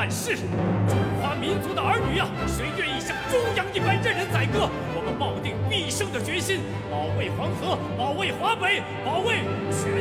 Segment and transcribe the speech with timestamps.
[0.00, 4.70] 但是中华民族的儿女啊谁愿意像猪羊一般任人宰割？
[4.94, 9.42] 我们抱定必胜的决心保卫黄河保卫华北保卫
[9.74, 9.98] 全